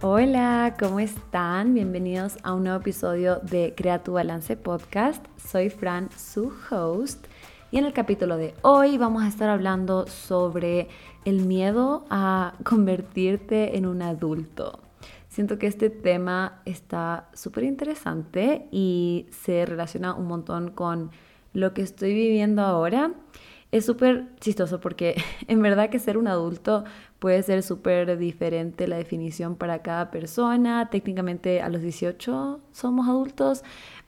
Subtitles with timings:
[0.00, 1.74] Hola, ¿cómo están?
[1.74, 5.26] Bienvenidos a un nuevo episodio de Crea tu Balance Podcast.
[5.44, 7.26] Soy Fran, su host.
[7.72, 10.86] Y en el capítulo de hoy vamos a estar hablando sobre
[11.24, 14.78] el miedo a convertirte en un adulto.
[15.28, 21.10] Siento que este tema está súper interesante y se relaciona un montón con
[21.54, 23.14] lo que estoy viviendo ahora.
[23.70, 25.16] Es súper chistoso porque
[25.48, 26.84] en verdad que ser un adulto
[27.18, 30.88] puede ser súper diferente la definición para cada persona.
[30.90, 33.62] Técnicamente a los 18 somos adultos,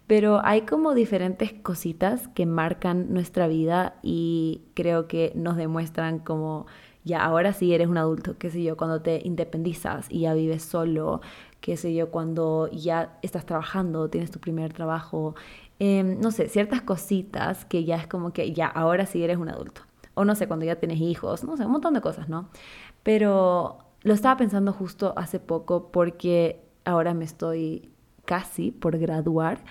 [0.06, 6.66] pero hay como diferentes cositas que marcan nuestra vida y creo que nos demuestran como
[7.04, 10.62] ya ahora sí eres un adulto, qué sé yo, cuando te independizas y ya vives
[10.62, 11.22] solo,
[11.60, 15.34] qué sé yo, cuando ya estás trabajando, tienes tu primer trabajo,
[15.80, 19.48] em, no sé, ciertas cositas que ya es como que ya ahora sí eres un
[19.48, 19.82] adulto.
[20.14, 22.48] O no sé, cuando ya tienes hijos, no sé, un montón de cosas, ¿no?
[23.02, 27.90] Pero lo estaba pensando justo hace poco porque ahora me estoy
[28.24, 29.64] casi por graduar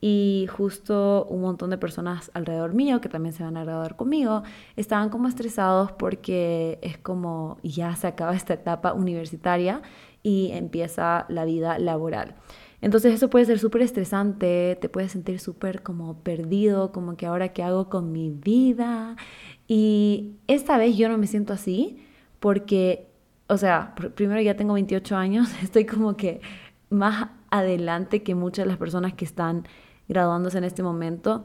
[0.00, 4.42] y justo un montón de personas alrededor mío que también se van a graduar conmigo
[4.74, 9.80] estaban como estresados porque es como ya se acaba esta etapa universitaria
[10.24, 12.34] y empieza la vida laboral.
[12.82, 17.52] Entonces eso puede ser súper estresante, te puedes sentir súper como perdido, como que ahora
[17.52, 19.16] qué hago con mi vida.
[19.68, 22.04] Y esta vez yo no me siento así
[22.40, 23.06] porque,
[23.46, 26.40] o sea, primero ya tengo 28 años, estoy como que
[26.90, 29.64] más adelante que muchas de las personas que están
[30.08, 31.44] graduándose en este momento.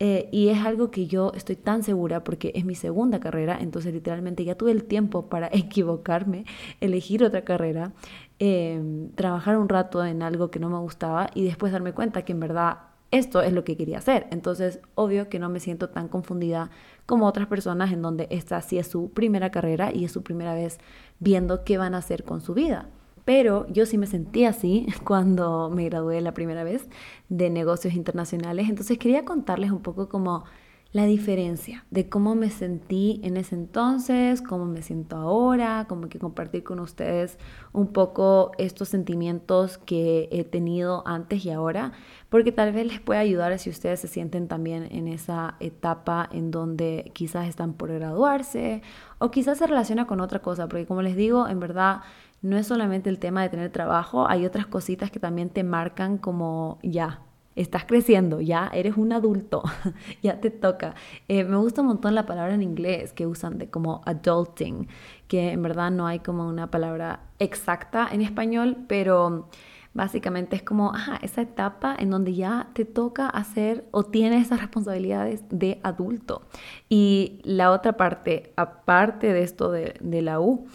[0.00, 3.92] Eh, y es algo que yo estoy tan segura porque es mi segunda carrera, entonces
[3.92, 6.44] literalmente ya tuve el tiempo para equivocarme,
[6.80, 7.92] elegir otra carrera,
[8.38, 12.32] em, trabajar un rato en algo que no me gustaba y después darme cuenta que
[12.32, 12.78] en verdad
[13.10, 14.26] esto es lo que quería hacer.
[14.30, 16.70] Entonces, obvio que no me siento tan confundida
[17.06, 20.54] como otras personas en donde esta sí es su primera carrera y es su primera
[20.54, 20.78] vez
[21.18, 22.88] viendo qué van a hacer con su vida.
[23.24, 26.88] Pero yo sí me sentí así cuando me gradué la primera vez
[27.28, 28.68] de negocios internacionales.
[28.68, 30.44] Entonces quería contarles un poco como
[30.90, 36.18] la diferencia de cómo me sentí en ese entonces, cómo me siento ahora, como que
[36.18, 37.38] compartir con ustedes
[37.72, 41.92] un poco estos sentimientos que he tenido antes y ahora,
[42.30, 46.50] porque tal vez les pueda ayudar si ustedes se sienten también en esa etapa en
[46.50, 48.80] donde quizás están por graduarse
[49.18, 52.00] o quizás se relaciona con otra cosa, porque como les digo, en verdad
[52.40, 56.16] no es solamente el tema de tener trabajo, hay otras cositas que también te marcan
[56.16, 57.20] como ya,
[57.56, 59.62] estás creciendo, ya eres un adulto,
[60.22, 60.94] ya te toca.
[61.28, 64.88] Eh, me gusta un montón la palabra en inglés que usan de como adulting,
[65.26, 69.48] que en verdad no hay como una palabra exacta en español, pero
[69.94, 70.92] básicamente es como
[71.22, 76.42] esa etapa en donde ya te toca hacer o tienes esas responsabilidades de adulto.
[76.88, 80.66] Y la otra parte, aparte de esto de, de la U,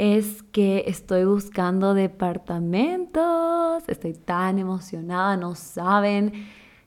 [0.00, 3.82] es que estoy buscando departamentos.
[3.86, 6.32] Estoy tan emocionada, no saben.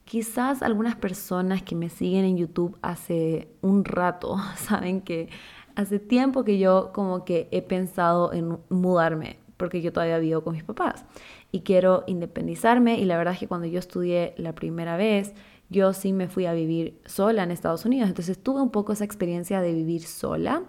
[0.03, 5.29] Quizás algunas personas que me siguen en YouTube hace un rato saben que
[5.75, 10.53] hace tiempo que yo como que he pensado en mudarme porque yo todavía vivo con
[10.53, 11.05] mis papás
[11.51, 15.35] y quiero independizarme y la verdad es que cuando yo estudié la primera vez
[15.69, 19.05] yo sí me fui a vivir sola en Estados Unidos, entonces tuve un poco esa
[19.05, 20.63] experiencia de vivir sola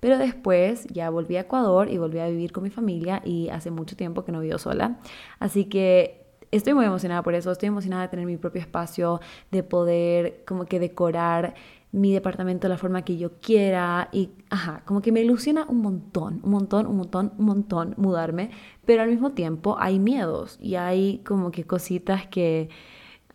[0.00, 3.70] pero después ya volví a Ecuador y volví a vivir con mi familia y hace
[3.70, 4.98] mucho tiempo que no vivo sola.
[5.38, 9.20] Así que estoy muy emocionada por eso, estoy emocionada de tener mi propio espacio,
[9.50, 11.54] de poder como que decorar
[11.90, 15.80] mi departamento de la forma que yo quiera y, ajá, como que me ilusiona un
[15.80, 18.50] montón, un montón, un montón, un montón mudarme,
[18.84, 22.68] pero al mismo tiempo hay miedos y hay como que cositas que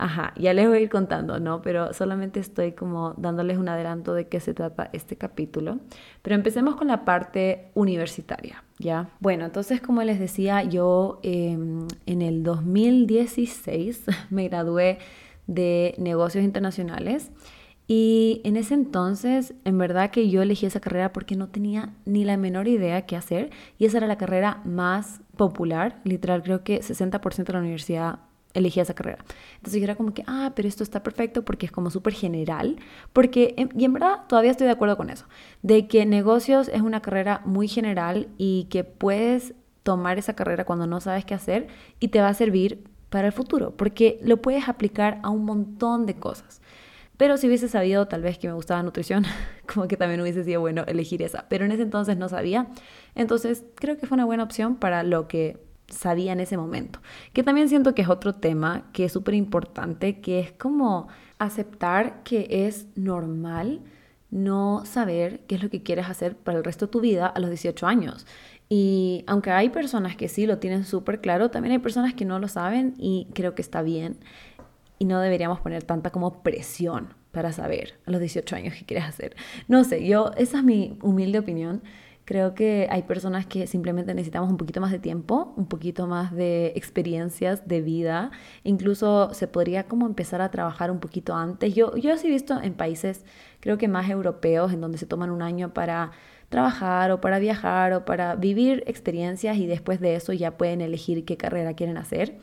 [0.04, 1.62] Ajá, ya les voy a ir contando, ¿no?
[1.62, 5.80] Pero solamente estoy como dándoles un adelanto de qué se trata este capítulo.
[6.22, 9.08] Pero empecemos con la parte universitaria, ¿ya?
[9.22, 14.98] Bueno, entonces como les decía, yo em, en el 2016 me gradué
[15.48, 17.32] de negocios internacionales
[17.88, 22.26] y en ese entonces, en verdad que yo elegí esa carrera porque no tenía ni
[22.26, 26.82] la menor idea qué hacer y esa era la carrera más popular, literal creo que
[26.82, 28.20] 60% de la universidad
[28.54, 29.24] elegí esa carrera.
[29.56, 32.78] Entonces yo era como que, ah, pero esto está perfecto porque es como súper general,
[33.12, 35.26] porque, y en verdad todavía estoy de acuerdo con eso,
[35.62, 39.54] de que negocios es una carrera muy general y que puedes
[39.84, 41.68] tomar esa carrera cuando no sabes qué hacer
[42.00, 46.06] y te va a servir para el futuro, porque lo puedes aplicar a un montón
[46.06, 46.62] de cosas.
[47.18, 49.24] Pero si hubiese sabido tal vez que me gustaba nutrición,
[49.72, 51.46] como que también hubiese sido bueno elegir esa.
[51.48, 52.68] Pero en ese entonces no sabía.
[53.14, 55.60] Entonces creo que fue una buena opción para lo que
[55.94, 57.00] sabía en ese momento.
[57.34, 61.08] Que también siento que es otro tema que es súper importante, que es como
[61.40, 63.82] aceptar que es normal
[64.32, 67.40] no saber qué es lo que quieres hacer para el resto de tu vida a
[67.40, 68.26] los 18 años.
[68.68, 72.40] Y aunque hay personas que sí lo tienen súper claro, también hay personas que no
[72.40, 74.18] lo saben y creo que está bien.
[74.98, 79.06] Y no deberíamos poner tanta como presión para saber a los 18 años qué quieres
[79.06, 79.36] hacer.
[79.68, 81.84] No sé, yo, esa es mi humilde opinión.
[82.26, 86.32] Creo que hay personas que simplemente necesitamos un poquito más de tiempo, un poquito más
[86.32, 88.32] de experiencias de vida.
[88.64, 91.76] Incluso se podría como empezar a trabajar un poquito antes.
[91.76, 93.26] Yo, yo he visto en países,
[93.60, 96.12] creo que más europeos, en donde se toman un año para
[96.48, 101.26] trabajar o para viajar o para vivir experiencias y después de eso ya pueden elegir
[101.26, 102.38] qué carrera quieren hacer.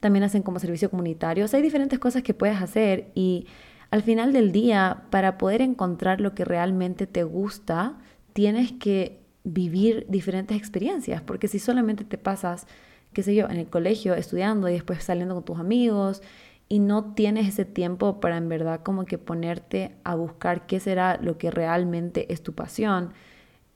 [0.00, 1.44] También hacen como servicio comunitario.
[1.44, 3.46] O sea, hay diferentes cosas que puedes hacer y
[3.90, 7.98] al final del día, para poder encontrar lo que realmente te gusta,
[8.32, 12.66] tienes que vivir diferentes experiencias, porque si solamente te pasas,
[13.12, 16.20] qué sé yo, en el colegio estudiando y después saliendo con tus amigos
[16.68, 21.16] y no tienes ese tiempo para en verdad como que ponerte a buscar qué será
[21.22, 23.12] lo que realmente es tu pasión,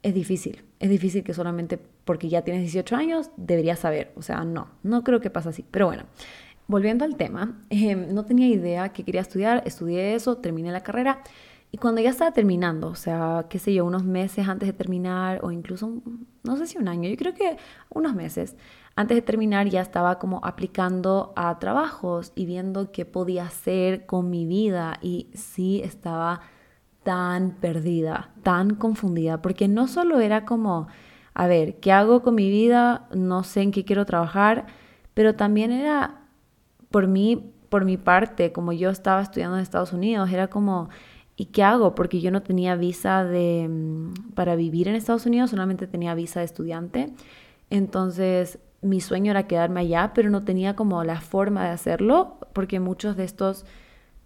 [0.02, 0.64] es difícil.
[0.80, 4.12] Es difícil que solamente porque ya tienes 18 años deberías saber.
[4.16, 5.64] O sea, no, no creo que pase así.
[5.70, 6.02] Pero bueno,
[6.66, 11.22] volviendo al tema, em, no tenía idea que quería estudiar, estudié eso, terminé la carrera
[11.72, 15.40] y cuando ya estaba terminando, o sea, qué sé yo, unos meses antes de terminar
[15.42, 16.02] o incluso,
[16.42, 17.58] no sé si un año, yo creo que
[17.90, 18.56] unos meses
[18.96, 24.30] antes de terminar ya estaba como aplicando a trabajos y viendo qué podía hacer con
[24.30, 26.40] mi vida y sí estaba
[27.04, 30.88] tan perdida, tan confundida, porque no solo era como,
[31.34, 33.08] a ver, ¿qué hago con mi vida?
[33.14, 34.66] No sé en qué quiero trabajar,
[35.14, 36.22] pero también era
[36.90, 40.88] por mí, por mi parte, como yo estaba estudiando en Estados Unidos, era como,
[41.40, 41.94] ¿y qué hago?
[41.94, 46.40] Porque yo no tenía visa de, mm, para vivir en Estados Unidos, solamente tenía visa
[46.40, 47.14] de estudiante.
[47.70, 52.78] Entonces, mi sueño era quedarme allá, pero no tenía como la forma de hacerlo, porque
[52.78, 53.64] muchos de estos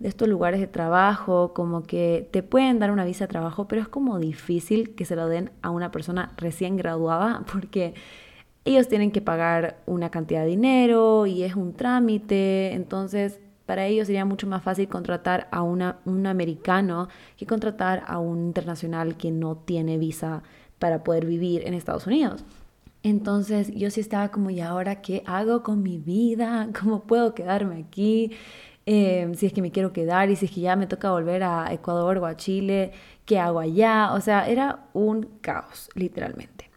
[0.00, 3.80] de estos lugares de trabajo, como que te pueden dar una visa de trabajo, pero
[3.80, 7.94] es como difícil que se lo den a una persona recién graduada porque
[8.64, 14.06] ellos tienen que pagar una cantidad de dinero y es un trámite, entonces para ellos
[14.06, 19.56] sería mucho más fácil contratar a un americano que contratar a un internacional que no
[19.56, 20.42] tiene visa
[20.78, 22.44] para poder vivir en Estados Unidos.
[23.02, 26.68] Entonces yo sí estaba como, ¿y ahora qué hago con mi vida?
[26.80, 28.32] ¿Cómo puedo quedarme aquí?
[28.86, 31.42] Em, si es que me quiero quedar y si es que ya me toca volver
[31.42, 32.92] a Ecuador o a Chile,
[33.24, 34.12] ¿qué hago allá?
[34.12, 36.73] O sea, era un caos, literalmente.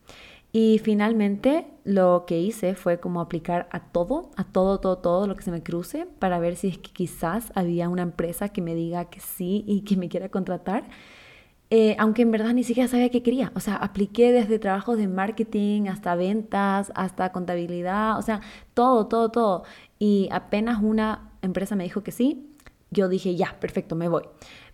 [0.60, 5.36] Y finalmente lo que hice fue como aplicar a todo, a todo, todo, todo lo
[5.36, 8.74] que se me cruce para ver si es que quizás había una empresa que me
[8.74, 10.86] diga que sí y que me quiera contratar.
[11.70, 13.52] Eh, aunque en verdad ni siquiera sabía qué quería.
[13.54, 18.42] O sea, apliqué desde trabajos de marketing hasta ventas, hasta contabilidad, o sea,
[18.74, 19.64] todo, todo, todo.
[20.00, 22.50] Y apenas una empresa me dijo que sí,
[22.90, 24.24] yo dije, ya, perfecto, me voy.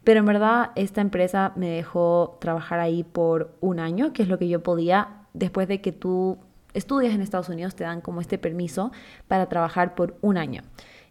[0.05, 4.37] Pero en verdad esta empresa me dejó trabajar ahí por un año, que es lo
[4.37, 6.37] que yo podía después de que tú
[6.73, 8.91] estudias en Estados Unidos, te dan como este permiso
[9.27, 10.63] para trabajar por un año.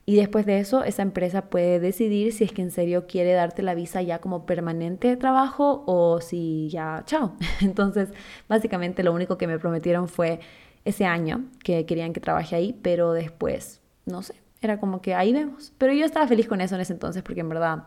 [0.05, 3.63] Y después de eso, esa empresa puede decidir si es que en serio quiere darte
[3.63, 7.35] la visa ya como permanente de trabajo o si ya, chao.
[7.61, 8.09] Entonces,
[8.49, 10.41] básicamente lo único que me prometieron fue
[10.85, 15.33] ese año que querían que trabaje ahí, pero después, no sé, era como que ahí
[15.33, 15.73] vemos.
[15.79, 17.85] Pero yo estaba feliz con eso en ese entonces porque en verdad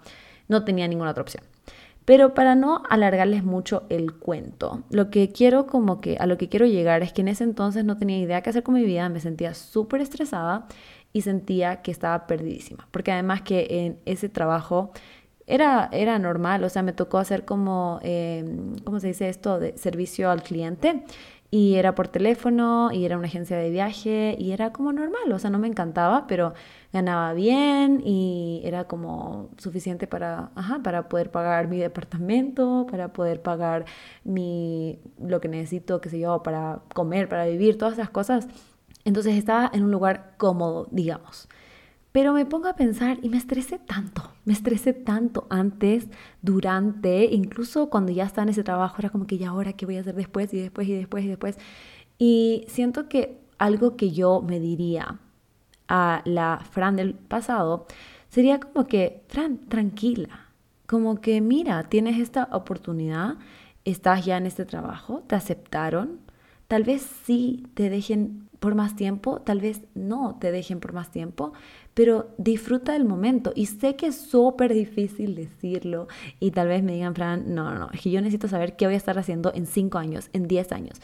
[0.47, 1.43] no tenía ninguna otra opción.
[2.05, 6.49] Pero para no alargarles mucho el cuento, lo que quiero como que a lo que
[6.49, 9.09] quiero llegar es que en ese entonces no tenía idea qué hacer con mi vida,
[9.09, 10.67] me sentía súper estresada
[11.13, 14.91] y sentía que estaba perdidísima, porque además que en ese trabajo
[15.47, 19.77] era, era normal, o sea, me tocó hacer como, em, ¿cómo se dice esto?, de
[19.77, 21.03] servicio al cliente
[21.55, 25.39] y era por teléfono y era una agencia de viaje y era como normal, o
[25.39, 26.53] sea, no me encantaba, pero
[26.91, 33.41] ganaba bien y era como suficiente para, ajá, para poder pagar mi departamento, para poder
[33.41, 33.85] pagar
[34.25, 38.49] mi, lo que necesito, qué sé yo, para comer, para vivir, todas esas cosas.
[39.05, 41.47] Entonces estaba en un lugar cómodo, digamos.
[42.15, 46.07] Pero me pongo a pensar y me estresé tanto, me estresé tanto antes,
[46.41, 49.97] durante, incluso cuando ya estaba en ese trabajo, era como que ya ahora qué voy
[49.97, 51.57] a hacer después y después y después y después.
[52.17, 55.19] Y siento que algo que yo me diría
[55.89, 57.85] a la Fran del pasado
[58.29, 60.53] sería como que, Fran, tranquila,
[60.85, 63.39] como que mira, tienes esta oportunidad,
[63.83, 66.21] estás ya en este trabajo, te aceptaron,
[66.69, 71.11] tal vez sí te dejen por más tiempo, tal vez no te dejen por más
[71.11, 71.53] tiempo,
[71.95, 73.51] pero disfruta del momento.
[73.55, 76.07] Y sé que es súper difícil decirlo
[76.39, 78.85] y tal vez me digan, Fran, no, no, no, es que yo necesito saber qué
[78.85, 81.01] voy a estar haciendo en 5 años, en 10 años.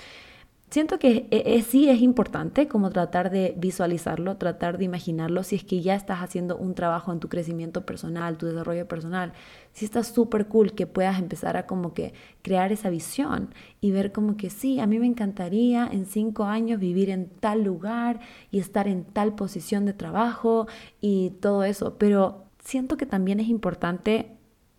[0.72, 5.58] Siento que e, e, sí es importante como tratar de visualizarlo, tratar de imaginarlo si
[5.58, 9.34] es que ya estás haciendo un trabajo en tu crecimiento personal, tu desarrollo personal.
[9.74, 14.13] Si está súper cool que puedas empezar a como que crear esa visión y ver
[14.13, 18.60] como que sí, a mí me encantaría en cinco años vivir en tal lugar y
[18.60, 20.68] estar en tal posición de trabajo
[21.01, 24.38] y todo eso, pero siento que también es importante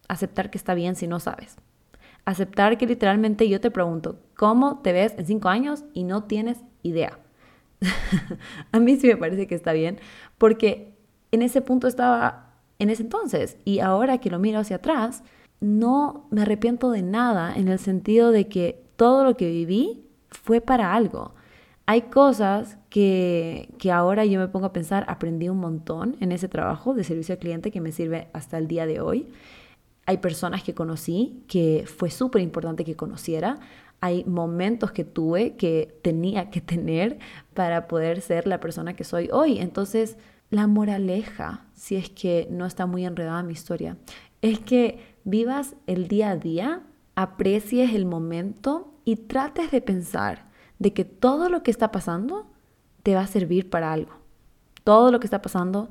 [0.09, 1.59] aceptar que está bien si no sabes.
[2.25, 5.85] Aceptar que literalmente yo te pregunto, ¿cómo te ves en cinco años?
[5.93, 7.19] Y no tienes idea.
[8.73, 9.99] a mí sí me parece que está bien,
[10.39, 10.95] porque
[11.33, 15.23] en ese punto estaba en ese entonces y ahora que lo miro hacia atrás,
[15.61, 20.61] no me arrepiento de nada en el sentido de que todo lo que viví fue
[20.61, 21.35] para algo.
[21.87, 26.49] Hay cosas que, que, ahora yo me pongo a pensar, aprendí un montón en ese
[26.49, 29.29] trabajo de servicio al cliente que me sirve hasta el día de hoy.
[30.05, 33.59] Hay personas que conocí que fue súper importante que conociera.
[34.01, 37.19] Hay momentos que tuve que tenía que tener
[37.55, 39.59] para poder ser la persona que soy hoy.
[39.59, 40.17] Entonces,
[40.51, 43.97] la moraleja, si es que no está muy enredada mi historia,
[44.43, 46.83] es que vivas el día a día,
[47.15, 52.51] aprecies el momento y trates de pensar de que todo lo que está pasando
[53.05, 54.13] te va a servir para algo.
[54.83, 55.91] Todo lo que está pasando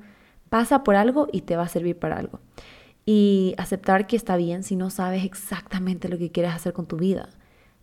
[0.50, 2.42] pasa por algo y te va a servir para algo
[3.06, 6.98] y aceptar que está bien si no sabes exactamente lo que quieres hacer con tu
[6.98, 7.30] vida.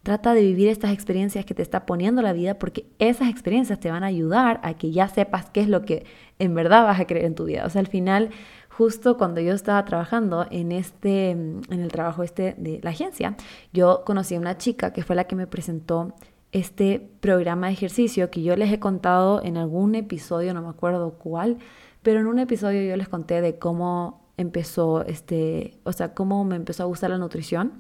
[0.03, 3.91] Trata de vivir estas experiencias que te está poniendo la vida porque esas experiencias te
[3.91, 6.07] van a ayudar a que ya sepas qué es lo que
[6.39, 7.67] en verdad vas a creer en tu vida.
[7.67, 8.31] O sea, al final,
[8.71, 13.37] justo cuando yo estaba trabajando en este en el trabajo este de la agencia,
[13.73, 16.15] yo conocí a una chica que fue la que me presentó
[16.53, 21.19] este programa de ejercicio que yo les he contado en algún episodio, no me acuerdo
[21.19, 21.59] cuál,
[22.03, 26.57] pero en un episodio yo les conté de cómo empezó, este, o sea, cómo me
[26.57, 27.75] empezó a gustar la nutrición.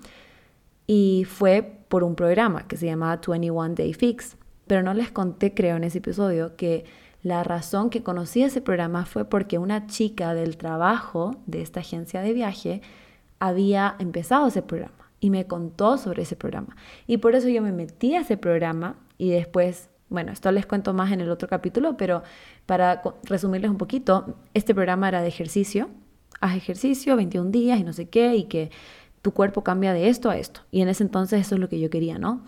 [0.86, 4.36] Y fue por un programa que se llamaba 21 Day Fix.
[4.66, 6.84] Pero no les conté, creo, en ese episodio que
[7.22, 12.20] la razón que conocí ese programa fue porque una chica del trabajo de esta agencia
[12.20, 12.82] de viaje
[13.38, 16.76] había empezado ese programa y me contó sobre ese programa.
[17.06, 20.92] Y por eso yo me metí a ese programa y después, bueno, esto les cuento
[20.94, 22.22] más en el otro capítulo, pero
[22.66, 25.88] para resumirles un poquito, este programa era de ejercicio
[26.40, 28.70] haz ejercicio 21 días y no sé qué, y que
[29.22, 30.60] tu cuerpo cambia de esto a esto.
[30.70, 32.42] Y en ese entonces eso es lo que yo quería, ¿no?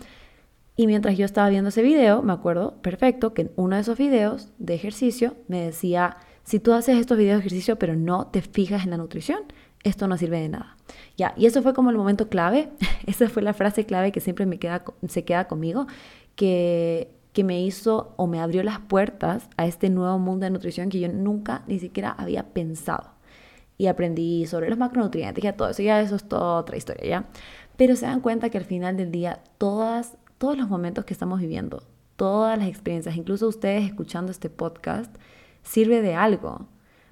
[0.75, 3.97] Y mientras yo estaba viendo ese video, me acuerdo perfecto que en uno de esos
[3.97, 8.41] videos de ejercicio me decía, si tú haces estos videos de ejercicio pero no te
[8.41, 9.39] fijas en la nutrición,
[9.83, 10.77] esto no sirve de nada.
[11.17, 12.69] Ya, y eso fue como el momento clave,
[13.05, 15.87] esa fue la frase clave que siempre me queda, se queda conmigo,
[16.35, 20.89] que, que me hizo o me abrió las puertas a este nuevo mundo de nutrición
[20.89, 23.20] que yo nunca ni siquiera había pensado
[23.77, 27.25] y aprendí sobre los macronutrientes, y todo eso, ya eso es toda otra historia, ¿ya?
[27.77, 31.39] Pero se dan cuenta que al final del día, todas, todos los momentos que estamos
[31.39, 31.83] viviendo,
[32.15, 35.15] todas las experiencias, incluso ustedes escuchando este podcast,
[35.63, 36.67] sirve de algo.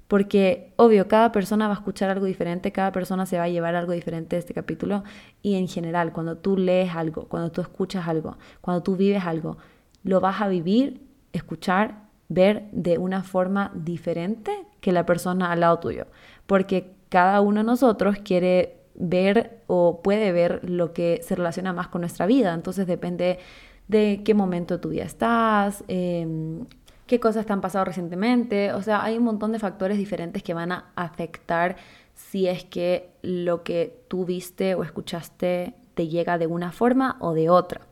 [0.06, 3.74] Porque, obvio, cada persona va a escuchar algo diferente, cada persona se va a llevar
[3.76, 5.04] algo diferente de este capítulo.
[5.42, 9.56] Y en general, cuando tú lees algo, cuando tú escuchas algo, cuando tú vives algo,
[10.02, 15.78] lo vas a vivir, escuchar, ver de una forma diferente que la persona al lado
[15.80, 16.06] tuyo
[16.50, 21.86] porque cada uno de nosotros quiere ver o puede ver lo que se relaciona más
[21.86, 22.52] con nuestra vida.
[22.54, 23.38] Entonces depende
[23.86, 26.66] de qué momento de tu vida estás, em,
[27.06, 28.72] qué cosas te han pasado recientemente.
[28.72, 31.76] O sea, hay un montón de factores diferentes que van a afectar
[32.16, 37.32] si es que lo que tú viste o escuchaste te llega de una forma o
[37.32, 37.82] de otra.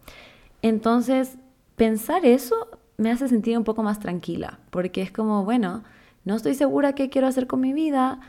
[0.63, 1.39] Entonces,
[1.77, 2.57] pensar eso
[2.97, 5.85] me hace sentir un poco más tranquila, porque es como, bueno,
[6.25, 8.21] no estoy segura qué quiero hacer con mi vida,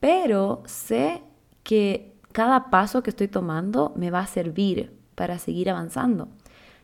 [0.00, 1.22] pero sé
[1.62, 6.28] que cada paso que estoy tomando me va a servir para seguir avanzando.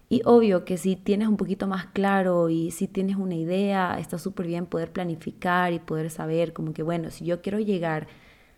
[0.08, 4.18] Y obvio que si tienes un poquito más claro y si tienes una idea, está
[4.18, 8.08] súper bien poder planificar y poder saber como que, bueno, si yo quiero llegar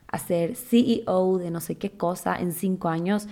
[0.08, 3.28] a ser CEO de no sé qué cosa en cinco años,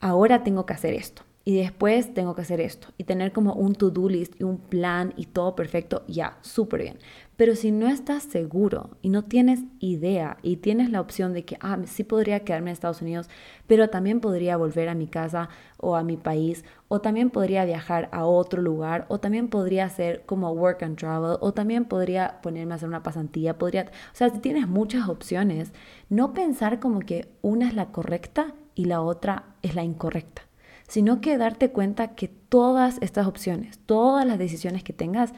[0.00, 3.74] ahora tengo que hacer esto y después tengo que hacer esto y tener como un
[3.74, 6.98] to-do list y un plan y todo perfecto, ya, súper bien.
[7.38, 11.56] Pero si no estás seguro y no tienes idea y tienes la opción de que,
[11.60, 13.30] ah, sí podría quedarme en Estados Unidos,
[13.68, 18.08] pero también podría volver a mi casa o a mi país, o también podría viajar
[18.10, 22.72] a otro lugar, o también podría hacer como work and travel, o también podría ponerme
[22.72, 25.72] a hacer una pasantía, podría, o sea, si tienes muchas opciones,
[26.08, 30.42] no pensar como que una es la correcta y la otra es la incorrecta
[30.88, 35.34] sino que darte cuenta que todas estas opciones, todas las decisiones que tengas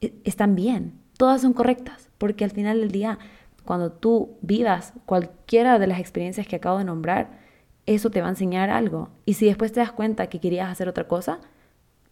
[0.00, 3.18] e, están bien, todas son correctas, porque al final del día,
[3.66, 7.38] cuando tú vivas cualquiera de las experiencias que acabo de nombrar,
[7.84, 9.10] eso te va a enseñar algo.
[9.26, 11.40] Y si después te das cuenta que querías hacer otra cosa,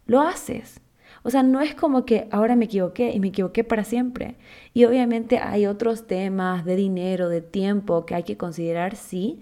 [0.05, 0.81] lo haces.
[1.23, 4.35] O sea, no es como que ahora me equivoqué y me equivoqué para siempre.
[4.73, 9.39] Y obviamente hay otros temas de dinero, de tiempo que hay que considerar, sí,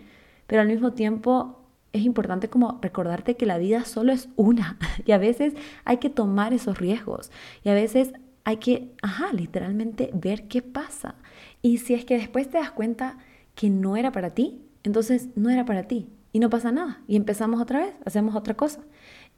[0.48, 1.60] pero al mismo tiempo
[1.92, 5.54] es importante como recordarte que la vida solo es una y a veces
[5.86, 7.32] hay que tomar esos riesgos
[7.64, 8.12] y a veces
[8.46, 11.16] hay que, ajá, literalmente ver qué pasa.
[11.62, 13.18] Y si es que después te das cuenta
[13.56, 17.16] que no era para ti, entonces no era para ti y no pasa nada y
[17.16, 18.82] empezamos otra vez, hacemos otra cosa.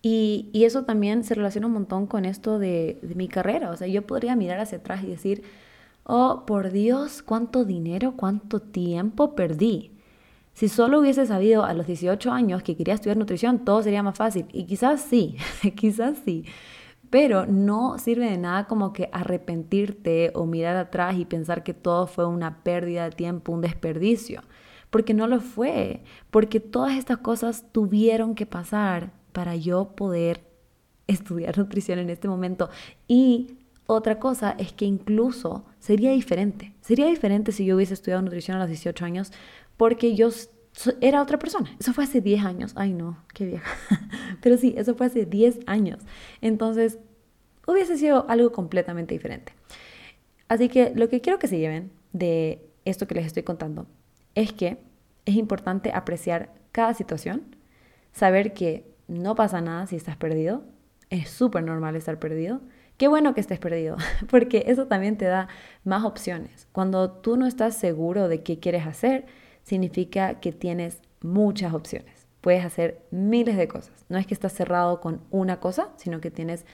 [0.02, 3.72] Y, eso también se relaciona un montón con esto de, de mi carrera.
[3.72, 5.44] O sea, yo podría mirar hacia atrás y decir,
[6.04, 9.92] oh, por Dios, cuánto dinero, cuánto tiempo perdí.
[10.54, 14.18] Si solo hubiese sabido a los 18 años que quería estudiar nutrición, todo sería más
[14.18, 14.46] fácil.
[14.52, 15.38] Y quizás sí,
[15.76, 16.46] quizás sí.
[17.10, 22.08] Pero no sirve de nada como que arrepentirte o mirar atrás y pensar que todo
[22.08, 24.42] fue una pérdida de tiempo, un desperdicio.
[24.90, 26.04] Porque no lo fue.
[26.32, 30.44] Porque todas estas cosas tuvieron que pasar para yo poder
[31.08, 32.70] estudiar nutrición en este momento.
[33.08, 36.74] Y otra cosa es que incluso sería diferente.
[36.82, 39.32] Sería diferente si yo hubiese estudiado nutrición a los 18 años
[39.78, 40.30] porque yo
[41.01, 41.69] era otra persona.
[41.79, 42.74] Eso fue hace 10 años.
[42.75, 43.72] Ay, no, qué vieja.
[44.41, 46.00] Pero sí, eso fue hace 10 años.
[46.41, 47.00] Entonces,
[47.65, 49.53] hubiese sido algo completamente diferente.
[50.48, 53.88] Así que lo que quiero que se lleven de esto que les estoy contando
[54.36, 54.77] es que
[55.25, 57.55] es importante apreciar cada situación,
[58.13, 60.63] saber que no pasa nada si estás perdido.
[61.10, 62.62] Es súper normal estar perdido.
[62.98, 63.98] Qué bueno que estés perdido,
[64.29, 65.48] porque eso también te da
[65.84, 66.67] más opciones.
[66.72, 69.25] Cuando tú no estás seguro de qué quieres hacer,
[69.67, 72.25] significa que tienes muchas opciones.
[72.39, 74.05] Puedes hacer miles de cosas.
[74.07, 76.65] No es que estás cerrado con una cosa, sino que tienes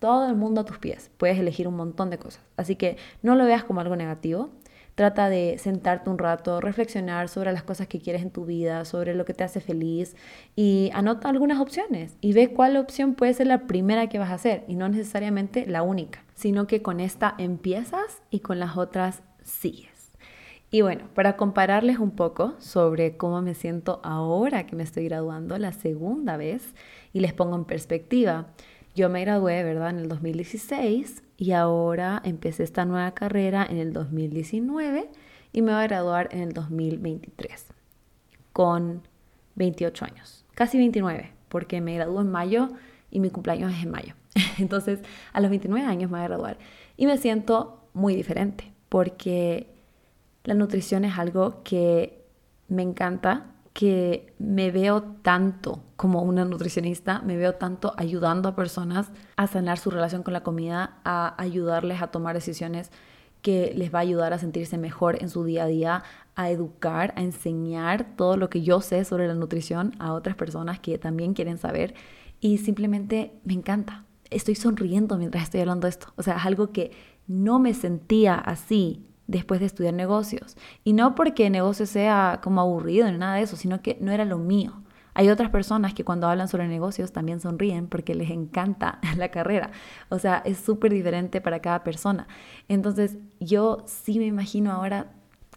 [0.00, 1.12] todo el mundo a tus pies.
[1.16, 2.42] Puedes elegir un montón de cosas.
[2.56, 4.50] Así que no lo veas como algo negativo.
[4.96, 9.14] Trata de sentarte un rato, reflexionar sobre las cosas que quieres en tu vida, sobre
[9.14, 10.16] lo que te hace feliz
[10.56, 14.34] y anota algunas opciones y ve cuál opción puede ser la primera que vas a
[14.34, 19.22] hacer y no necesariamente la única, sino que con esta empiezas y con las otras
[19.44, 19.89] sigues.
[20.72, 25.58] Y bueno, para compararles un poco sobre cómo me siento ahora que me estoy graduando
[25.58, 26.74] la segunda vez
[27.12, 28.46] y les pongo en perspectiva.
[28.94, 33.92] Yo me gradué, ¿verdad?, en el 2016 y ahora empecé esta nueva carrera en el
[33.92, 35.10] 2019
[35.52, 37.66] y me voy a graduar en el 2023
[38.52, 39.02] con
[39.56, 42.68] 28 años, casi 29, porque me graduó en mayo
[43.10, 44.14] y mi cumpleaños es en mayo.
[44.58, 45.00] Entonces,
[45.32, 46.58] a los 29 años me voy a graduar
[46.96, 49.79] y me siento muy diferente porque
[50.44, 52.24] la nutrición es algo que
[52.68, 59.10] me encanta, que me veo tanto como una nutricionista, me veo tanto ayudando a personas
[59.36, 62.90] a sanar su relación con la comida, a ayudarles a tomar decisiones
[63.42, 66.02] que les va a ayudar a sentirse mejor en su día a día,
[66.34, 70.80] a educar, a enseñar todo lo que yo sé sobre la nutrición a otras personas
[70.80, 71.94] que también quieren saber
[72.40, 74.04] y simplemente me encanta.
[74.30, 76.12] Estoy sonriendo mientras estoy hablando esto.
[76.16, 76.92] O sea, es algo que
[77.26, 80.56] no me sentía así después de estudiar negocios.
[80.84, 84.24] Y no porque negocio sea como aburrido ni nada de eso, sino que no era
[84.24, 84.82] lo mío.
[85.14, 89.70] Hay otras personas que cuando hablan sobre negocios también sonríen porque les encanta la carrera.
[90.08, 92.26] O sea, es súper diferente para cada persona.
[92.68, 95.12] Entonces, yo sí me imagino ahora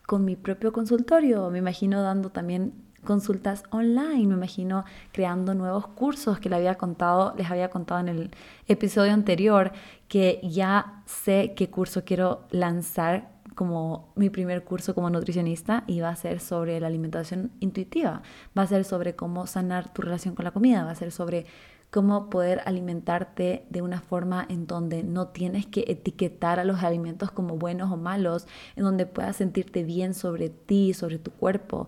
[0.06, 6.40] con mi propio consultorio, me imagino dando también consultas online, me imagino creando nuevos cursos
[6.40, 8.32] que les había contado, les había contado en el
[8.68, 9.72] episodio anterior
[10.08, 16.10] que ya sé qué curso quiero lanzar como mi primer curso como nutricionista y va
[16.10, 18.22] a ser sobre la alimentación intuitiva,
[18.58, 21.46] va a ser sobre cómo sanar tu relación con la comida, va a ser sobre
[21.94, 27.30] cómo poder alimentarte de una forma en donde no tienes que etiquetar a los alimentos
[27.30, 31.88] como buenos o malos, en donde puedas sentirte bien sobre ti, sobre tu cuerpo.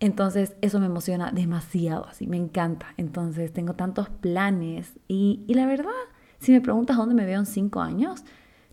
[0.00, 2.94] Entonces eso me emociona demasiado, así me encanta.
[2.96, 5.90] Entonces tengo tantos planes y, y la verdad,
[6.38, 8.24] si me preguntas dónde me veo en cinco años,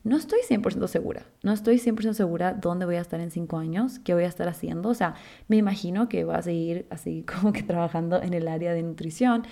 [0.04, 1.26] no estoy 100% segura.
[1.44, 4.48] No estoy 100% segura dónde voy a estar en cinco años, qué voy a estar
[4.48, 4.90] haciendo.
[4.90, 5.16] O sea,
[5.48, 9.44] me imagino que voy a seguir así como que trabajando en el área de nutrición.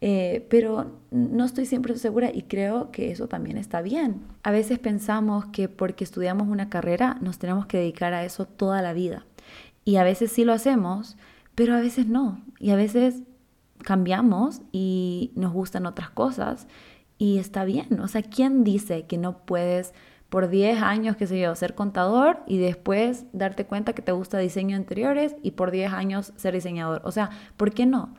[0.00, 4.22] Eh, pero no estoy siempre segura y creo que eso también está bien.
[4.42, 8.82] A veces pensamos que porque estudiamos una carrera nos tenemos que dedicar a eso toda
[8.82, 9.24] la vida.
[9.84, 11.16] Y a veces sí lo hacemos,
[11.54, 12.42] pero a veces no.
[12.58, 13.22] Y a veces
[13.82, 16.66] cambiamos y nos gustan otras cosas
[17.18, 18.00] y está bien.
[18.00, 19.94] O sea, ¿quién dice que no puedes
[20.28, 24.38] por 10 años, qué sé yo, ser contador y después darte cuenta que te gusta
[24.38, 27.02] diseño interiores y por 10 años ser diseñador?
[27.04, 28.14] O sea, ¿por qué no?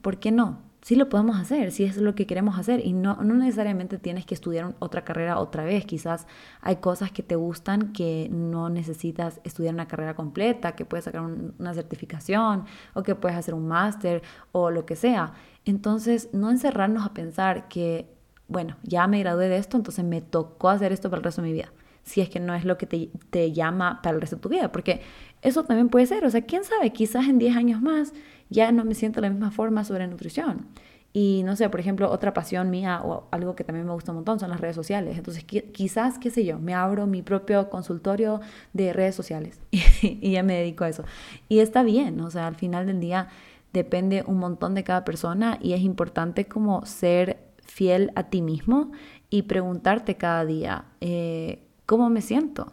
[0.00, 0.58] ¿Por qué no?
[0.80, 4.26] Sí lo podemos hacer, si es lo que queremos hacer y no, no necesariamente tienes
[4.26, 6.26] que estudiar otra carrera otra vez, quizás
[6.60, 11.20] hay cosas que te gustan que no necesitas estudiar una carrera completa, que puedes sacar
[11.20, 15.34] una certificación o que puedes hacer un máster o lo que sea.
[15.64, 18.12] Entonces, no encerrarnos a pensar que
[18.48, 21.48] bueno, ya me gradué de esto, entonces me tocó hacer esto para el resto de
[21.48, 21.72] mi vida.
[22.02, 24.48] Si es que no es lo que te, te llama para el resto de tu
[24.48, 25.00] vida, porque
[25.40, 28.12] eso también puede ser, o sea, quién sabe, quizás en 10 años más
[28.50, 30.68] ya no me siento de la misma forma sobre nutrición.
[31.14, 34.16] Y no sé, por ejemplo, otra pasión mía o algo que también me gusta un
[34.16, 35.18] montón son las redes sociales.
[35.18, 38.40] Entonces, quizás, qué sé yo, me abro mi propio consultorio
[38.72, 41.04] de redes sociales y, ya me dedico a eso.
[41.48, 43.28] Y está bien, o sea, al final del día
[43.74, 48.92] depende un montón de cada persona y es importante como ser fiel a ti mismo
[49.30, 52.72] y preguntarte cada día, eh, ¿cómo me siento?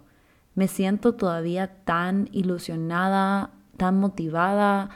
[0.55, 4.89] ¿Me siento todavía tan ilusionada, tan motivada?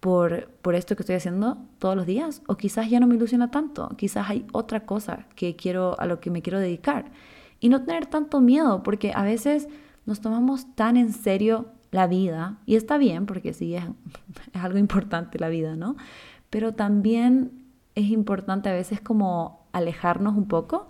[0.00, 3.50] por, por esto que estoy haciendo todos los días o quizás ya no me ilusiona
[3.50, 7.12] tanto, quizás hay otra cosa que quiero a lo que me quiero dedicar
[7.60, 9.68] y no tener tanto miedo porque a veces
[10.06, 13.84] nos tomamos tan en serio la vida y está bien porque sí es,
[14.54, 15.96] es algo importante la vida, ¿no?
[16.48, 17.59] Pero también
[17.94, 20.88] es importante a veces como alejarnos un poco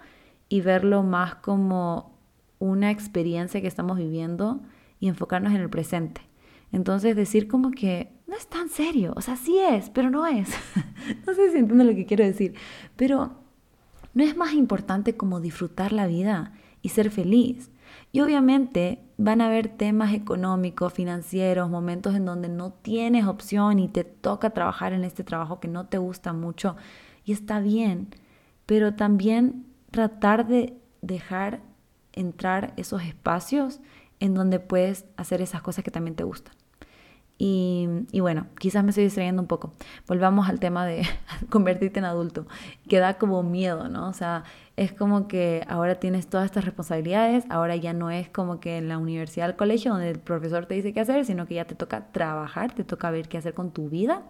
[0.48, 2.18] y verlo más como
[2.58, 4.60] una experiencia que estamos viviendo
[4.98, 6.20] y enfocarnos en el presente.
[6.72, 10.50] Entonces decir como que no es tan serio, o sea, sí es, pero no es.
[11.26, 12.54] no sé si entienden lo que quiero decir,
[12.96, 13.32] pero
[14.14, 17.70] no es más importante como disfrutar la vida y ser feliz.
[18.12, 23.88] Y obviamente van a haber temas económicos, financieros, momentos en donde no tienes opción y
[23.88, 26.76] te toca trabajar en este trabajo que no te gusta mucho
[27.24, 28.08] y está bien,
[28.66, 31.60] pero también tratar de dejar
[32.12, 33.80] entrar esos espacios
[34.18, 36.54] en donde puedes hacer esas cosas que también te gustan.
[37.42, 39.72] Y, bueno, quizás me estoy distrayendo un poco.
[40.06, 41.06] Volvamos al tema de
[41.48, 42.46] convertirte en adulto,
[42.86, 44.10] que da como miedo, ¿no?
[44.10, 44.44] O sea,
[44.76, 48.88] es como que ahora tienes todas estas responsabilidades, ahora ya no es como que en
[48.88, 51.74] la universidad, el colegio, donde el profesor te dice qué hacer, sino que ya te
[51.74, 54.22] toca trabajar, te toca ver qué hacer con tu vida.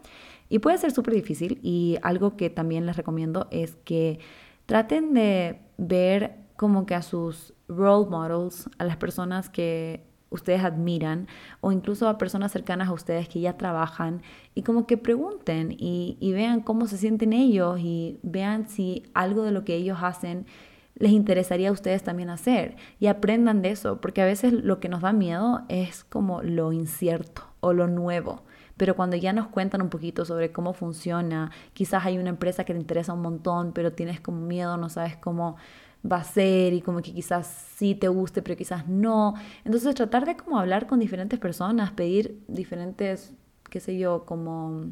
[0.48, 4.20] Y puede ser súper difícil y algo que también les recomiendo es que
[4.66, 11.26] traten de ver como que a sus role models, a las personas que ustedes admiran
[11.60, 14.22] o incluso a personas cercanas a ustedes que ya trabajan
[14.54, 19.50] y como que pregunten y, vean cómo se sienten ellos y vean si algo de
[19.50, 20.46] lo que ellos hacen
[20.94, 24.88] les interesaría a ustedes también hacer y aprendan de eso, porque a veces lo que
[24.88, 28.42] nos da miedo es como lo incierto o lo nuevo.
[28.76, 32.72] Pero cuando ya nos cuentan un poquito sobre cómo funciona, quizás hay una empresa que
[32.72, 35.56] te interesa un montón, pero tienes como miedo, no sabes cómo
[36.04, 39.34] va a ser y como que quizás sí te guste, pero quizás no.
[39.64, 43.34] Entonces tratar de como hablar con diferentes personas, pedir diferentes,
[43.68, 44.84] qué sé yo, como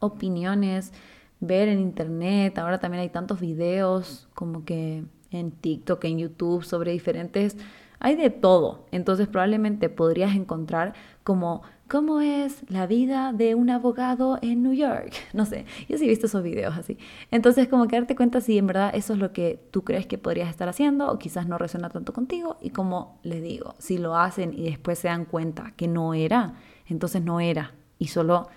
[0.00, 0.92] opiniones,
[1.40, 6.92] ver en internet, ahora también hay tantos videos como que en TikTok, en YouTube sobre
[6.92, 7.56] diferentes,
[8.04, 8.86] hay de todo.
[8.92, 15.12] Entonces probablemente podrías encontrar como ¿Cómo es la vida de un abogado en New York?
[15.34, 16.96] No sé, yo sí he visto esos videos así.
[17.30, 20.16] Entonces, como que darte cuenta si en verdad eso es lo que tú crees que
[20.16, 22.56] podrías estar haciendo o quizás no resuena tanto contigo.
[22.62, 26.54] Y como les digo, si lo hacen y después se dan cuenta que no era,
[26.86, 28.48] entonces no era y solo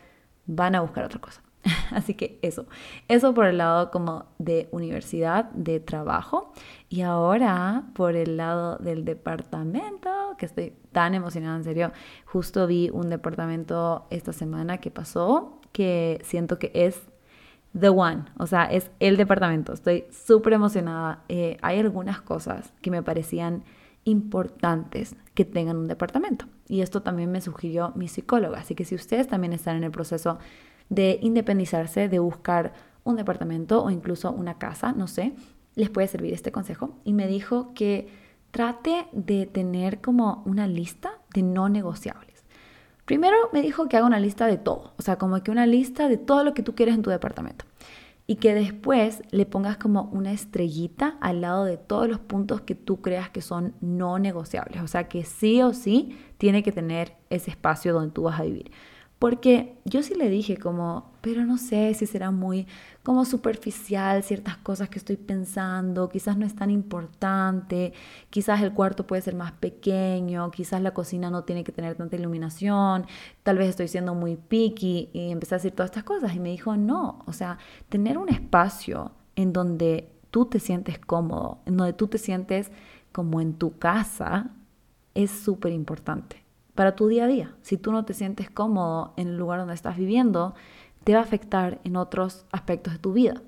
[0.46, 1.42] van a buscar otra cosa.
[1.92, 2.66] Así que eso,
[3.08, 6.54] eso por el lado como de universidad, de trabajo.
[6.90, 11.92] Y ahora por el lado del departamento, que estoy tan emocionada, en serio.
[12.26, 17.02] Justo vi un departamento esta semana que pasó que siento que es
[17.78, 19.74] the one, o sea, es el departamento.
[19.74, 21.24] Estoy súper emocionada.
[21.30, 23.64] Eh, hay algunas cosas que me parecían
[24.06, 26.46] importantes que tengan un departamento.
[26.68, 28.60] Y esto también me sugirió mi psicóloga.
[28.60, 30.40] Así que si ustedes también están en el proceso
[30.90, 32.74] de independizarse, de buscar
[33.04, 35.34] un departamento o incluso una casa, no sé,
[35.76, 36.98] les puede servir este consejo.
[37.04, 38.08] Y me dijo que
[38.52, 42.46] trate de tener como una lista de no negociables.
[43.06, 46.10] Primero me dijo que haga una lista de todo, o sea, como que una lista
[46.10, 47.66] de todo lo que tú quieres en tu departamento.
[48.30, 52.76] Y que después le pongas como una estrellita al lado de todos los puntos que
[52.76, 54.82] tú creas que son no negociables.
[54.82, 58.44] O sea, que sí o sí tiene que tener ese espacio donde tú vas a
[58.44, 58.72] vivir.
[59.20, 62.68] Porque yo sí le dije como, pero no sé si será muy
[63.02, 67.94] como superficial ciertas cosas que estoy pensando, quizás no es tan importante,
[68.30, 72.16] quizás el cuarto puede ser más pequeño, quizás la cocina no tiene que tener tanta
[72.16, 73.08] iluminación,
[73.42, 76.50] tal vez estoy siendo muy picky y empecé a decir todas estas cosas y me
[76.50, 77.58] dijo, no, o sea,
[77.90, 82.72] tener un espacio en donde tú te sientes cómodo, en donde tú te sientes
[83.12, 84.52] como en tu casa,
[85.16, 86.47] es súper importante
[86.78, 87.56] para tu día a día.
[87.64, 90.54] Si tú no te sientes cómodo en el lugar donde estás viviendo,
[91.04, 93.42] te va a afectar en otros aspectos de tu vida.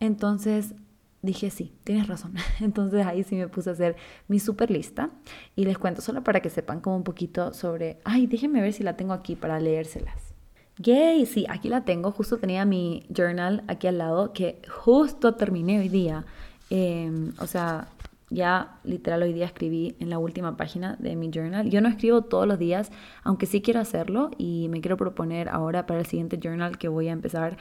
[0.00, 0.74] Entonces
[1.22, 2.34] dije, sí, tienes razón.
[2.60, 3.96] Entonces ahí sí me puse a hacer
[4.28, 5.10] mi super lista
[5.54, 8.82] y les cuento solo para que sepan como un poquito sobre, ay, déjenme ver si
[8.82, 10.34] la tengo aquí para leérselas.
[10.78, 12.10] Yay, sí, aquí la tengo.
[12.10, 16.24] Justo tenía mi journal aquí al lado que justo terminé hoy día
[16.70, 17.88] Em, o sea,
[18.30, 21.70] ya literal hoy día escribí en la última página de mi journal.
[21.70, 22.90] Yo no escribo todos los días,
[23.22, 27.08] aunque sí quiero hacerlo y me quiero proponer ahora para el siguiente journal que voy
[27.08, 27.56] a empezar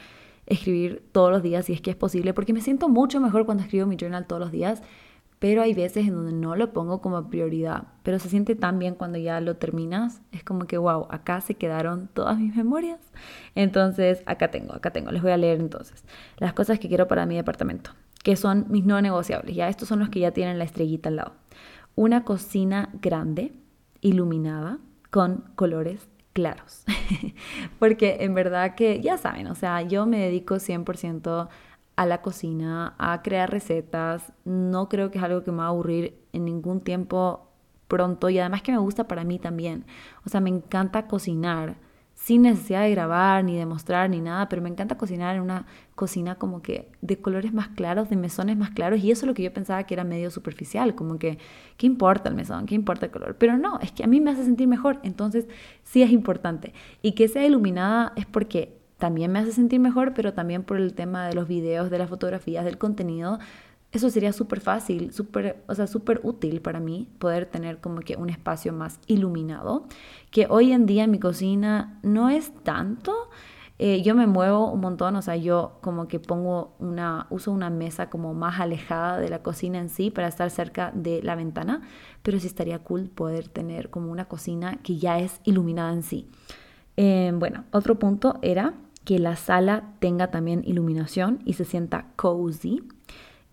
[0.45, 3.63] escribir todos los días si es que es posible, porque me siento mucho mejor cuando
[3.63, 4.81] escribo mi journal todos los días,
[5.39, 8.95] pero hay veces en donde no lo pongo como prioridad, pero se siente tan bien
[8.95, 12.99] cuando ya lo terminas, es como que wow, acá se quedaron todas mis memorias.
[13.55, 16.03] Entonces, acá tengo, acá tengo, les voy a leer entonces
[16.37, 17.91] las cosas que quiero para mi departamento
[18.23, 19.55] que son mis no negociables.
[19.55, 21.33] Ya estos son los que ya tienen la estrellita al lado.
[21.95, 23.53] Una cocina grande,
[24.01, 24.79] iluminada,
[25.11, 26.83] con colores claros.
[27.79, 31.49] Porque en verdad que ya saben, o sea, yo me dedico 100%
[31.95, 34.33] a la cocina, a crear recetas.
[34.45, 37.49] No creo que es algo que me va a aburrir en ningún tiempo
[37.87, 39.85] pronto y además que me gusta para mí también.
[40.25, 41.75] O sea, me encanta cocinar
[42.23, 45.65] sin necesidad de grabar, ni de mostrar, ni nada, pero me encanta cocinar en una
[45.93, 49.33] cocina como que de colores más claros, de mesones más claros, y eso es lo
[49.33, 51.37] que yo pensaba que era medio superficial, como que,
[51.75, 52.65] ¿qué importa el mesón?
[52.65, 53.35] ¿Qué importa el color?
[53.37, 55.49] Pero no, es que a mí me hace sentir mejor, entonces
[55.83, 56.73] sí es importante.
[57.01, 60.93] Y que sea iluminada es porque también me hace sentir mejor, pero también por el
[60.93, 63.37] tema de los videos, de las fotografías, del contenido,
[63.93, 68.15] eso sería súper fácil, súper, o sea, súper útil para mí poder tener como que
[68.15, 69.85] un espacio más iluminado,
[70.31, 73.29] que hoy en día en mi cocina no es tanto.
[73.77, 77.69] Eh, yo me muevo un montón, o sea, yo como que pongo una, uso una
[77.69, 81.81] mesa como más alejada de la cocina en sí para estar cerca de la ventana,
[82.23, 86.29] pero sí estaría cool poder tener como una cocina que ya es iluminada en sí.
[86.97, 88.73] Eh, bueno, otro punto era
[89.05, 92.81] que la sala tenga también iluminación y se sienta cozy.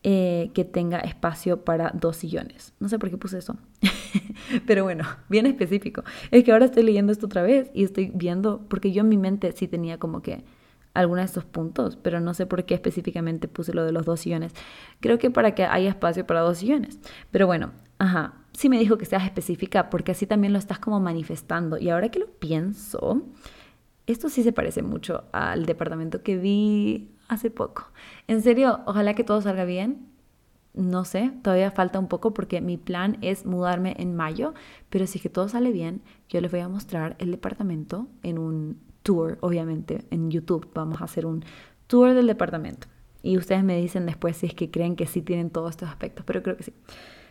[0.03, 2.73] Eh, que tenga espacio para dos sillones.
[2.81, 3.59] No sé por qué puse eso.
[4.67, 6.05] Pero bueno, bien específico.
[6.31, 9.19] Es que ahora estoy leyendo esto otra vez y estoy viendo, porque yo en mi
[9.19, 10.43] mente sí tenía como que
[10.95, 14.21] algunos de estos puntos, pero no sé por qué específicamente puse lo de los dos
[14.21, 14.55] sillones.
[15.01, 16.99] Creo que para que haya espacio para dos sillones.
[17.31, 20.99] Pero bueno, ajá, sí me dijo que seas específica porque así también lo estás como
[20.99, 21.79] manifestando.
[21.79, 23.23] Y ahora que lo pienso,
[24.07, 27.91] esto sí se parece mucho al departamento que vi hace poco.
[28.27, 30.07] En serio, ojalá que todo salga bien.
[30.73, 34.55] No sé, todavía falta un poco porque mi plan es mudarme en mayo,
[34.89, 38.79] pero si que todo sale bien, yo les voy a mostrar el departamento en un
[39.03, 40.71] tour, obviamente, en YouTube.
[40.73, 41.45] Vamos a hacer un
[41.87, 42.87] tour del departamento.
[43.23, 46.25] Y ustedes me dicen después si es que creen que sí tienen todos estos aspectos,
[46.25, 46.75] pero creo que sí.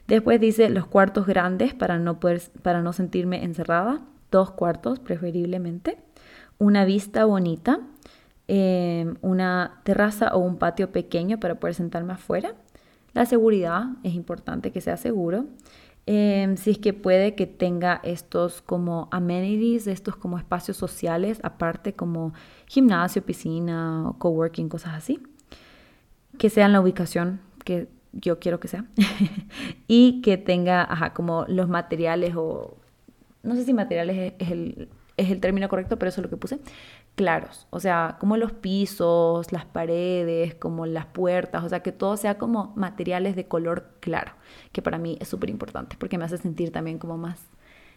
[0.07, 4.01] Después dice los cuartos grandes para no, poder, para no sentirme encerrada.
[4.31, 5.97] Dos cuartos preferiblemente.
[6.57, 7.79] Una vista bonita
[8.51, 12.55] Em, una terraza o un patio pequeño para poder sentarme afuera.
[13.13, 15.45] La seguridad es importante que sea seguro.
[16.07, 21.93] Em, si es que puede que tenga estos como amenities, estos como espacios sociales, aparte
[21.93, 22.33] como
[22.65, 25.21] gimnasio, piscina, coworking, cosas así.
[26.39, 28.85] Que sea en la ubicación que yo quiero que sea.
[29.87, 32.77] y que tenga, ajá, como los materiales o,
[33.43, 36.37] no sé si materiales es el, es el término correcto, pero eso es lo que
[36.37, 36.59] puse,
[37.15, 42.17] claros, o sea, como los pisos, las paredes, como las puertas, o sea, que todo
[42.17, 44.33] sea como materiales de color claro,
[44.71, 47.49] que para mí es súper importante porque me hace sentir también como más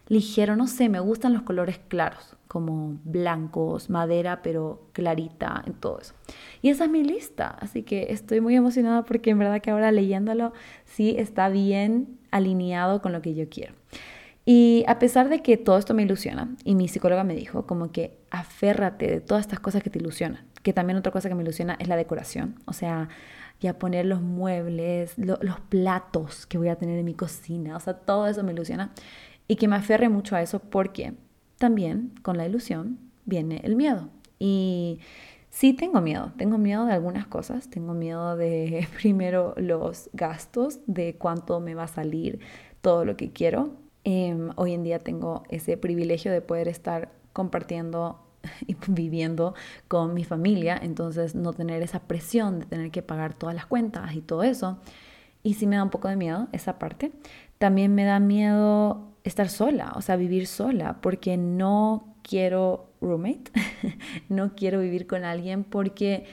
[0.07, 5.99] ligero, no sé, me gustan los colores claros, como blancos, madera, pero clarita, en todo
[5.99, 6.13] eso.
[6.61, 9.91] Y esa es mi lista, así que estoy muy emocionada porque en verdad que ahora
[9.91, 10.53] leyéndolo
[10.85, 13.73] sí está bien alineado con lo que yo quiero.
[14.45, 17.91] Y a pesar de que todo esto me ilusiona, y mi psicóloga me dijo como
[17.91, 21.43] que aférrate de todas estas cosas que te ilusionan, que también otra cosa que me
[21.43, 23.07] ilusiona es la decoración, o sea,
[23.61, 27.93] ya poner los muebles, los platos que voy a tener en mi cocina, o sea,
[27.93, 28.91] todo eso me ilusiona,
[29.47, 31.13] y que me aferre mucho a eso porque
[31.57, 34.09] también con la ilusión viene el miedo.
[34.39, 34.99] Y
[35.49, 41.15] sí tengo miedo, tengo miedo de algunas cosas, tengo miedo de primero los gastos, de
[41.15, 42.39] cuánto me va a salir
[42.81, 48.19] todo lo que quiero, Em, hoy en día tengo ese privilegio de poder estar compartiendo
[48.67, 49.55] y viviendo
[49.87, 54.13] con mi familia, entonces no tener esa presión de tener que pagar todas las cuentas
[54.15, 54.77] y todo eso.
[55.41, 57.11] Y sí me da un poco de miedo esa parte.
[57.57, 63.51] También me da miedo estar sola, o sea, vivir sola, porque no quiero roommate,
[64.29, 66.25] no quiero vivir con alguien porque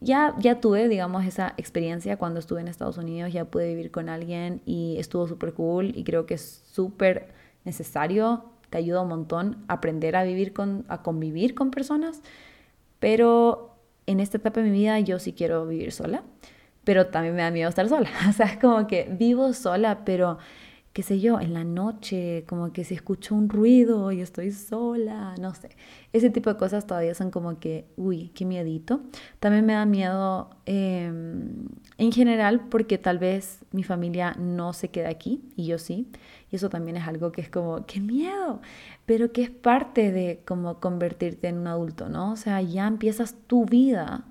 [0.00, 4.08] ya, ya tuve, digamos, esa experiencia cuando estuve en Estados Unidos, ya pude vivir con
[4.08, 7.28] alguien y estuvo súper cool y creo que es súper
[7.64, 12.22] necesario, te ayuda un montón aprender a vivir con, a convivir con personas,
[12.98, 16.22] pero en esta etapa de mi vida yo sí quiero vivir sola,
[16.84, 20.38] pero también me da miedo estar sola, o sea, es como que vivo sola, pero
[20.96, 25.34] qué sé yo, en la noche, como que si escucho un ruido y estoy sola,
[25.38, 25.68] no sé.
[26.14, 29.02] Ese tipo de cosas todavía son como que, uy, qué miedito.
[29.38, 31.66] También me da miedo em,
[31.98, 36.08] en general porque tal vez mi familia no se queda aquí y yo sí.
[36.50, 38.62] Y eso también es algo que es como, qué miedo,
[39.04, 42.32] pero que es parte de como convertirte en un adulto, ¿no?
[42.32, 44.24] O sea, ya empiezas tu vida,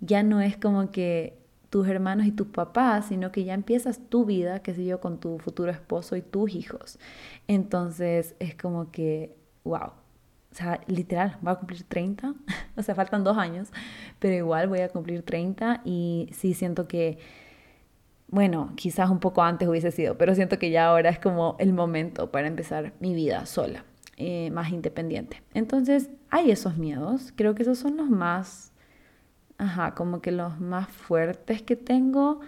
[0.00, 1.39] ya no es como que
[1.70, 5.18] tus hermanos y tus papás, sino que ya empiezas tu vida, qué sé yo, con
[5.20, 6.98] tu futuro esposo y tus hijos.
[7.46, 9.92] Entonces es como que, wow.
[10.52, 12.34] O sea, literal, voy a cumplir 30,
[12.76, 13.68] o sea, faltan dos años,
[14.18, 17.18] pero igual voy a cumplir 30 y sí siento que,
[18.26, 21.72] bueno, quizás un poco antes hubiese sido, pero siento que ya ahora es como el
[21.72, 23.84] momento para empezar mi vida sola,
[24.16, 25.40] eh, más independiente.
[25.54, 28.69] Entonces, hay esos miedos, creo que esos son los más
[29.60, 32.40] ajá, como que los más fuertes que tengo,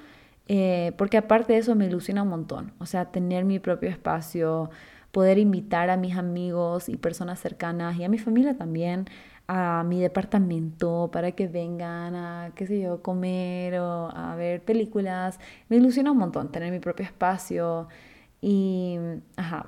[0.49, 4.71] eh, porque aparte de eso me ilusiona un montón, o sea, tener mi propio espacio,
[5.13, 9.07] poder invitar a mis amigos y personas cercanas y a mi familia también
[9.49, 15.39] a mi departamento para que vengan a, qué sé yo, comer o a ver películas.
[15.69, 17.89] Me ilusiona un montón tener mi propio espacio
[18.41, 18.99] y,
[19.37, 19.67] ajá,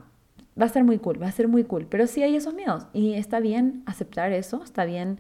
[0.61, 2.87] va a ser muy cool, va a ser muy cool, pero sí hay esos miedos
[2.92, 5.18] y está bien aceptar eso, está bien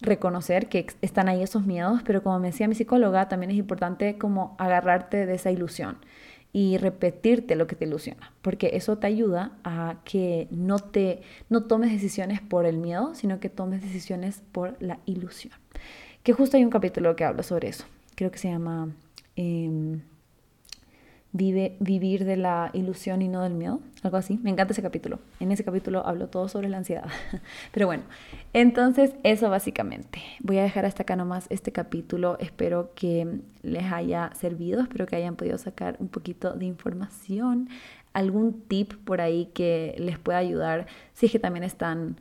[0.00, 4.16] reconocer que están ahí esos miedos, pero como me decía mi psicóloga, también es importante
[4.18, 5.98] como agarrarte de esa ilusión
[6.52, 11.64] y repetirte lo que te ilusiona, porque eso te ayuda a que no te no
[11.64, 15.54] tomes decisiones por el miedo, sino que tomes decisiones por la ilusión.
[16.22, 17.84] Que justo hay un capítulo que habla sobre eso.
[18.14, 18.88] Creo que se llama
[19.36, 20.00] em,
[21.32, 24.38] Vive, vivir de la ilusión y no del miedo, algo así.
[24.42, 25.18] Me encanta ese capítulo.
[25.40, 27.06] En ese capítulo hablo todo sobre la ansiedad.
[27.72, 28.04] Pero bueno,
[28.54, 30.22] entonces eso básicamente.
[30.40, 32.38] Voy a dejar hasta acá nomás este capítulo.
[32.40, 37.68] Espero que les haya servido, espero que hayan podido sacar un poquito de información,
[38.14, 42.16] algún tip por ahí que les pueda ayudar si es que también están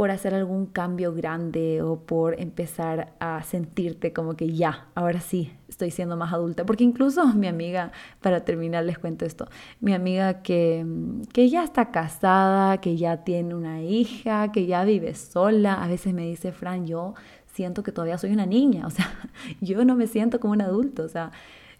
[0.00, 5.52] por hacer algún cambio grande o por empezar a sentirte como que ya, ahora sí,
[5.68, 6.64] estoy siendo más adulta.
[6.64, 9.46] Porque incluso mi amiga, para terminar les cuento esto,
[9.78, 10.86] mi amiga que,
[11.34, 16.14] que ya está casada, que ya tiene una hija, que ya vive sola, a veces
[16.14, 17.12] me dice, Fran, yo
[17.52, 19.12] siento que todavía soy una niña, o sea,
[19.60, 21.30] yo no me siento como un adulto, o sea,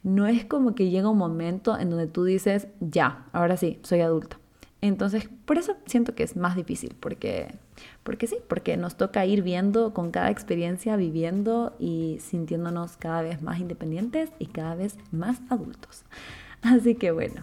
[0.02, 4.02] no es como que llega un momento en donde tú dices, ya, ahora sí, soy
[4.02, 4.39] adulta.
[4.82, 7.54] Entonces, por eso siento que es más difícil, porque,
[8.02, 13.42] porque sí, porque nos toca ir viendo con cada experiencia, viviendo y sintiéndonos cada vez
[13.42, 16.04] más independientes y cada vez más adultos.
[16.62, 17.42] Así que bueno,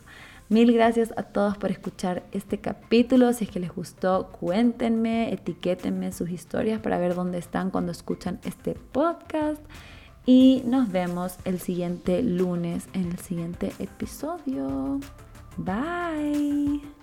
[0.50, 3.32] mil gracias a todos por escuchar este capítulo.
[3.34, 8.40] Si es que les gustó, cuéntenme, etiquétenme sus historias para ver dónde están cuando escuchan
[8.46, 9.62] este podcast.
[10.26, 15.00] Y nos vemos el siguiente lunes en el siguiente episodio.
[15.56, 16.97] Bye.